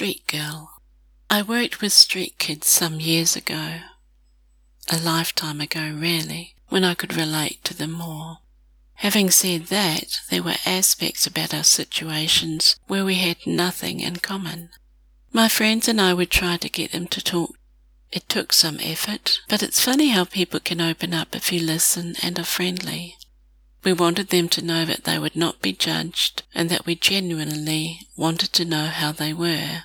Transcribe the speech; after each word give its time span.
street 0.00 0.26
girl. 0.28 0.80
I 1.28 1.42
worked 1.42 1.82
with 1.82 1.92
street 1.92 2.38
kids 2.38 2.66
some 2.68 3.00
years 3.00 3.36
ago. 3.36 3.80
A 4.90 4.96
lifetime 4.96 5.60
ago, 5.60 5.94
really, 5.94 6.54
when 6.70 6.84
I 6.84 6.94
could 6.94 7.14
relate 7.14 7.62
to 7.64 7.74
them 7.76 7.92
more. 7.92 8.38
Having 8.94 9.32
said 9.32 9.64
that, 9.66 10.20
there 10.30 10.42
were 10.42 10.54
aspects 10.64 11.26
about 11.26 11.52
our 11.52 11.64
situations 11.64 12.76
where 12.86 13.04
we 13.04 13.16
had 13.16 13.46
nothing 13.46 14.00
in 14.00 14.16
common. 14.16 14.70
My 15.34 15.48
friends 15.48 15.86
and 15.86 16.00
I 16.00 16.14
would 16.14 16.30
try 16.30 16.56
to 16.56 16.70
get 16.70 16.92
them 16.92 17.06
to 17.08 17.22
talk. 17.22 17.54
It 18.10 18.26
took 18.26 18.54
some 18.54 18.78
effort, 18.80 19.40
but 19.50 19.62
it's 19.62 19.84
funny 19.84 20.08
how 20.08 20.24
people 20.24 20.60
can 20.60 20.80
open 20.80 21.12
up 21.12 21.36
if 21.36 21.52
you 21.52 21.60
listen 21.60 22.14
and 22.22 22.38
are 22.38 22.44
friendly. 22.44 23.16
We 23.84 23.92
wanted 23.92 24.28
them 24.28 24.48
to 24.48 24.64
know 24.64 24.86
that 24.86 25.04
they 25.04 25.18
would 25.18 25.36
not 25.36 25.60
be 25.60 25.72
judged 25.74 26.42
and 26.54 26.70
that 26.70 26.86
we 26.86 26.94
genuinely 26.94 28.00
wanted 28.16 28.54
to 28.54 28.64
know 28.64 28.86
how 28.86 29.12
they 29.12 29.34
were. 29.34 29.82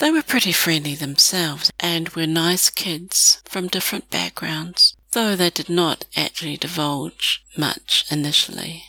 They 0.00 0.10
were 0.10 0.22
pretty 0.22 0.52
friendly 0.52 0.94
themselves 0.94 1.70
and 1.78 2.08
were 2.10 2.26
nice 2.26 2.68
kids 2.68 3.40
from 3.44 3.68
different 3.68 4.10
backgrounds 4.10 4.96
though 5.12 5.34
they 5.34 5.50
did 5.50 5.68
not 5.68 6.04
actually 6.16 6.56
divulge 6.56 7.42
much 7.56 8.04
initially. 8.10 8.84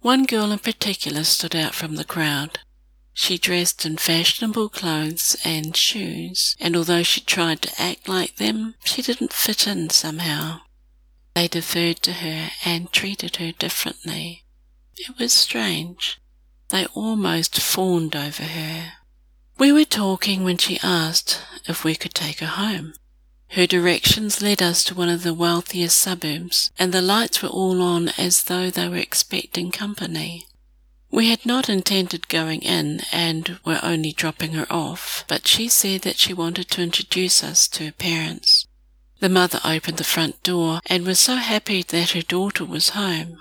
One 0.00 0.24
girl 0.24 0.52
in 0.52 0.60
particular 0.60 1.24
stood 1.24 1.56
out 1.56 1.74
from 1.74 1.96
the 1.96 2.04
crowd. 2.04 2.60
She 3.12 3.36
dressed 3.36 3.84
in 3.84 3.96
fashionable 3.96 4.68
clothes 4.68 5.36
and 5.44 5.76
shoes, 5.76 6.54
and 6.60 6.76
although 6.76 7.02
she 7.02 7.20
tried 7.20 7.62
to 7.62 7.82
act 7.82 8.08
like 8.08 8.36
them, 8.36 8.76
she 8.84 9.02
didn't 9.02 9.32
fit 9.32 9.66
in 9.66 9.90
somehow. 9.90 10.60
They 11.34 11.48
deferred 11.48 12.02
to 12.02 12.12
her 12.14 12.50
and 12.64 12.92
treated 12.92 13.36
her 13.36 13.50
differently. 13.52 14.44
It 14.96 15.18
was 15.18 15.32
strange. 15.32 16.20
They 16.68 16.86
almost 16.86 17.60
fawned 17.60 18.14
over 18.14 18.44
her. 18.44 18.92
We 19.58 19.72
were 19.72 19.84
talking 19.84 20.44
when 20.44 20.56
she 20.56 20.78
asked 20.84 21.42
if 21.66 21.82
we 21.82 21.96
could 21.96 22.14
take 22.14 22.38
her 22.38 22.46
home. 22.46 22.94
Her 23.48 23.66
directions 23.66 24.40
led 24.40 24.62
us 24.62 24.84
to 24.84 24.94
one 24.94 25.08
of 25.08 25.24
the 25.24 25.34
wealthiest 25.34 25.98
suburbs, 25.98 26.70
and 26.78 26.92
the 26.92 27.02
lights 27.02 27.42
were 27.42 27.48
all 27.48 27.82
on 27.82 28.10
as 28.10 28.44
though 28.44 28.70
they 28.70 28.88
were 28.88 28.96
expecting 28.96 29.72
company. 29.72 30.46
We 31.10 31.30
had 31.30 31.44
not 31.44 31.68
intended 31.68 32.28
going 32.28 32.62
in 32.62 33.00
and 33.10 33.58
were 33.64 33.80
only 33.82 34.12
dropping 34.12 34.52
her 34.52 34.66
off, 34.70 35.24
but 35.26 35.48
she 35.48 35.68
said 35.68 36.02
that 36.02 36.18
she 36.18 36.32
wanted 36.32 36.68
to 36.70 36.82
introduce 36.82 37.42
us 37.42 37.66
to 37.68 37.86
her 37.86 37.92
parents. 37.92 38.64
The 39.18 39.28
mother 39.28 39.60
opened 39.64 39.96
the 39.96 40.04
front 40.04 40.40
door 40.44 40.80
and 40.86 41.04
was 41.04 41.18
so 41.18 41.34
happy 41.36 41.82
that 41.82 42.10
her 42.10 42.22
daughter 42.22 42.64
was 42.64 42.90
home. 42.90 43.40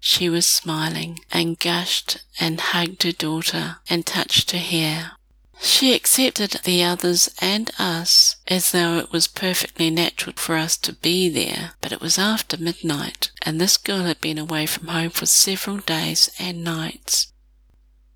She 0.00 0.28
was 0.28 0.46
smiling 0.46 1.20
and 1.30 1.58
gushed 1.58 2.24
and 2.40 2.60
hugged 2.60 3.04
her 3.04 3.12
daughter 3.12 3.76
and 3.88 4.04
touched 4.04 4.50
her 4.50 4.58
hair. 4.58 5.12
She 5.62 5.94
accepted 5.94 6.60
the 6.64 6.82
others 6.82 7.28
and 7.38 7.70
us 7.78 8.36
as 8.48 8.70
though 8.70 8.98
it 8.98 9.12
was 9.12 9.26
perfectly 9.26 9.90
natural 9.90 10.34
for 10.36 10.56
us 10.56 10.76
to 10.78 10.92
be 10.94 11.28
there, 11.28 11.72
but 11.80 11.92
it 11.92 12.00
was 12.00 12.18
after 12.18 12.56
midnight, 12.56 13.30
and 13.42 13.60
this 13.60 13.76
girl 13.76 14.04
had 14.04 14.20
been 14.20 14.38
away 14.38 14.66
from 14.66 14.88
home 14.88 15.10
for 15.10 15.26
several 15.26 15.78
days 15.78 16.30
and 16.38 16.64
nights. 16.64 17.32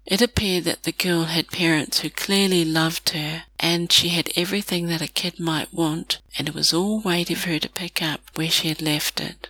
It 0.07 0.21
appeared 0.21 0.65
that 0.65 0.83
the 0.83 0.93
girl 0.93 1.25
had 1.25 1.49
parents 1.49 2.01
who 2.01 2.11
clearly 2.11 2.65
loved 2.65 3.11
her, 3.11 3.45
and 3.59 3.91
she 3.91 4.11
had 4.11 4.31
everything 4.37 4.87
that 4.89 5.01
a 5.01 5.09
kid 5.09 5.41
might 5.41 5.73
want, 5.73 6.21
and 6.37 6.49
it 6.49 6.55
was 6.55 6.75
all 6.75 7.01
waiting 7.01 7.37
for 7.37 7.49
her 7.49 7.59
to 7.59 7.69
pick 7.69 8.03
up 8.03 8.21
where 8.35 8.51
she 8.51 8.69
had 8.69 8.83
left 8.83 9.21
it. 9.21 9.49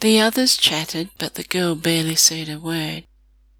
The 0.00 0.20
others 0.20 0.56
chatted, 0.56 1.10
but 1.18 1.34
the 1.34 1.44
girl 1.44 1.74
barely 1.74 2.16
said 2.16 2.48
a 2.48 2.58
word. 2.58 3.04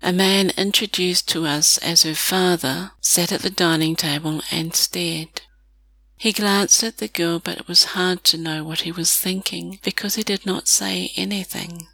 A 0.04 0.12
man 0.12 0.50
introduced 0.56 1.28
to 1.28 1.46
us 1.46 1.78
as 1.78 2.02
her 2.02 2.16
father 2.16 2.90
sat 3.00 3.30
at 3.30 3.42
the 3.42 3.50
dining 3.50 3.94
table 3.94 4.42
and 4.50 4.74
stared. 4.74 5.42
He 6.16 6.32
glanced 6.32 6.82
at 6.82 6.98
the 6.98 7.06
girl, 7.06 7.38
but 7.38 7.58
it 7.58 7.68
was 7.68 7.94
hard 7.96 8.24
to 8.24 8.36
know 8.36 8.64
what 8.64 8.80
he 8.80 8.90
was 8.90 9.16
thinking 9.16 9.78
because 9.84 10.16
he 10.16 10.24
did 10.24 10.44
not 10.44 10.66
say 10.66 11.12
anything. 11.16 11.86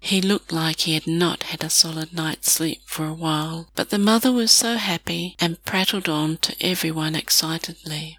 He 0.00 0.20
looked 0.20 0.50
like 0.50 0.80
he 0.80 0.94
had 0.94 1.06
not 1.06 1.44
had 1.44 1.62
a 1.62 1.70
solid 1.70 2.12
night's 2.12 2.50
sleep 2.50 2.82
for 2.86 3.06
a 3.06 3.14
while, 3.14 3.70
but 3.76 3.90
the 3.90 3.98
mother 3.98 4.32
was 4.32 4.50
so 4.50 4.74
happy 4.76 5.36
and 5.38 5.64
prattled 5.64 6.08
on 6.08 6.38
to 6.38 6.56
everyone 6.60 7.14
excitedly. 7.14 8.18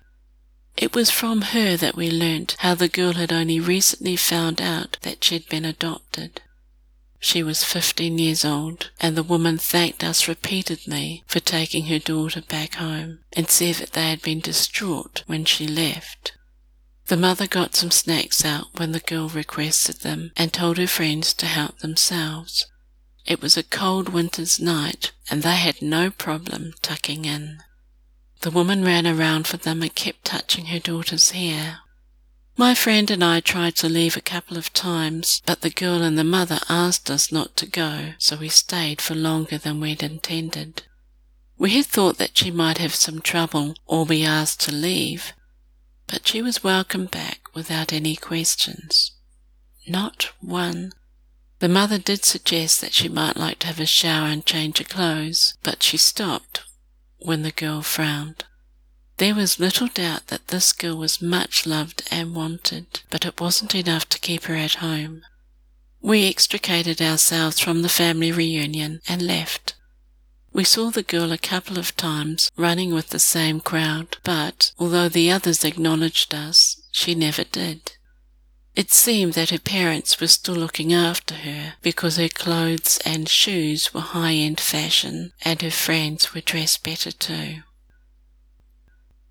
It 0.77 0.95
was 0.95 1.11
from 1.11 1.41
her 1.41 1.75
that 1.75 1.97
we 1.97 2.09
learnt 2.09 2.55
how 2.59 2.75
the 2.75 2.87
girl 2.87 3.13
had 3.13 3.33
only 3.33 3.59
recently 3.59 4.15
found 4.15 4.61
out 4.61 4.97
that 5.01 5.21
she 5.21 5.35
had 5.35 5.49
been 5.49 5.65
adopted. 5.65 6.41
She 7.25 7.41
was 7.41 7.63
fifteen 7.63 8.17
years 8.17 8.43
old, 8.43 8.91
and 8.99 9.15
the 9.15 9.23
woman 9.23 9.57
thanked 9.57 10.03
us 10.03 10.27
repeatedly 10.27 11.23
for 11.25 11.39
taking 11.39 11.85
her 11.85 11.97
daughter 11.97 12.41
back 12.41 12.75
home 12.75 13.19
and 13.31 13.49
said 13.49 13.75
that 13.75 13.93
they 13.93 14.09
had 14.09 14.21
been 14.21 14.41
distraught 14.41 15.23
when 15.25 15.45
she 15.45 15.65
left. 15.65 16.33
The 17.07 17.15
mother 17.15 17.47
got 17.47 17.75
some 17.75 17.91
snacks 17.91 18.43
out 18.43 18.77
when 18.77 18.91
the 18.91 18.99
girl 18.99 19.29
requested 19.29 20.01
them 20.01 20.33
and 20.35 20.51
told 20.51 20.77
her 20.77 20.85
friends 20.85 21.33
to 21.35 21.45
help 21.45 21.79
themselves. 21.79 22.67
It 23.25 23.41
was 23.41 23.55
a 23.55 23.63
cold 23.63 24.09
winter's 24.09 24.59
night, 24.59 25.13
and 25.31 25.43
they 25.43 25.55
had 25.55 25.81
no 25.81 26.11
problem 26.11 26.73
tucking 26.81 27.23
in. 27.23 27.59
The 28.41 28.51
woman 28.51 28.83
ran 28.83 29.07
around 29.07 29.47
for 29.47 29.55
them 29.55 29.81
and 29.81 29.95
kept 29.95 30.25
touching 30.25 30.65
her 30.65 30.79
daughter's 30.79 31.31
hair. 31.31 31.79
My 32.63 32.75
friend 32.75 33.11
and 33.11 33.21
I 33.21 33.41
tried 33.41 33.75
to 33.75 33.89
leave 33.89 34.15
a 34.15 34.21
couple 34.21 34.55
of 34.55 34.71
times, 34.71 35.41
but 35.45 35.59
the 35.59 35.69
girl 35.69 36.01
and 36.01 36.17
the 36.17 36.23
mother 36.23 36.59
asked 36.69 37.11
us 37.11 37.29
not 37.29 37.57
to 37.57 37.65
go, 37.65 38.13
so 38.17 38.37
we 38.37 38.47
stayed 38.47 39.01
for 39.01 39.15
longer 39.15 39.57
than 39.57 39.81
we'd 39.81 40.01
intended. 40.01 40.83
We 41.57 41.71
had 41.71 41.87
thought 41.87 42.17
that 42.19 42.37
she 42.37 42.51
might 42.51 42.77
have 42.77 42.95
some 42.95 43.19
trouble 43.19 43.75
or 43.85 44.05
be 44.05 44.23
asked 44.23 44.61
to 44.61 44.71
leave, 44.71 45.33
but 46.07 46.25
she 46.25 46.41
was 46.41 46.63
welcomed 46.63 47.11
back 47.11 47.41
without 47.53 47.91
any 47.91 48.15
questions. 48.15 49.11
Not 49.85 50.31
one. 50.39 50.93
The 51.59 51.67
mother 51.67 51.97
did 51.97 52.23
suggest 52.23 52.79
that 52.79 52.93
she 52.93 53.09
might 53.09 53.35
like 53.35 53.59
to 53.59 53.67
have 53.67 53.81
a 53.81 53.85
shower 53.85 54.27
and 54.27 54.45
change 54.45 54.77
her 54.77 54.85
clothes, 54.85 55.57
but 55.63 55.83
she 55.83 55.97
stopped 55.97 56.63
when 57.17 57.41
the 57.41 57.51
girl 57.51 57.81
frowned. 57.81 58.45
There 59.23 59.35
was 59.35 59.57
little 59.57 59.87
doubt 59.87 60.27
that 60.27 60.49
this 60.49 60.73
girl 60.73 60.97
was 60.97 61.21
much 61.21 61.65
loved 61.65 62.03
and 62.11 62.35
wanted, 62.35 62.99
but 63.09 63.23
it 63.23 63.39
wasn't 63.39 63.73
enough 63.73 64.09
to 64.09 64.19
keep 64.19 64.43
her 64.43 64.55
at 64.55 64.83
home. 64.83 65.21
We 66.01 66.27
extricated 66.27 67.01
ourselves 67.01 67.57
from 67.57 67.83
the 67.83 67.87
family 67.87 68.33
reunion 68.33 68.99
and 69.07 69.21
left. 69.21 69.75
We 70.51 70.65
saw 70.65 70.89
the 70.89 71.03
girl 71.03 71.31
a 71.31 71.37
couple 71.37 71.79
of 71.79 71.95
times 71.95 72.51
running 72.57 72.93
with 72.93 73.11
the 73.11 73.17
same 73.17 73.61
crowd, 73.61 74.17
but 74.25 74.73
although 74.77 75.07
the 75.07 75.31
others 75.31 75.63
acknowledged 75.63 76.35
us, 76.35 76.81
she 76.91 77.15
never 77.15 77.45
did. 77.45 77.93
It 78.75 78.91
seemed 78.91 79.35
that 79.35 79.51
her 79.51 79.57
parents 79.57 80.19
were 80.19 80.27
still 80.27 80.55
looking 80.55 80.91
after 80.91 81.35
her 81.35 81.75
because 81.81 82.17
her 82.17 82.27
clothes 82.27 82.99
and 83.05 83.29
shoes 83.29 83.93
were 83.93 84.01
high 84.01 84.33
end 84.33 84.59
fashion 84.59 85.31
and 85.43 85.61
her 85.61 85.71
friends 85.71 86.33
were 86.33 86.41
dressed 86.41 86.83
better 86.83 87.13
too. 87.13 87.63